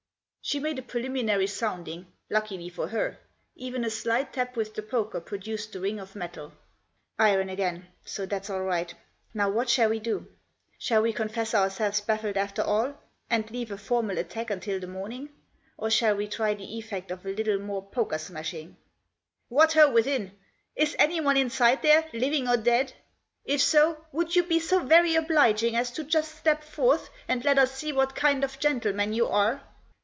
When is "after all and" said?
12.35-13.49